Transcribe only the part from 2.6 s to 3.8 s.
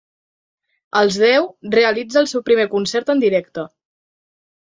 concert en directe.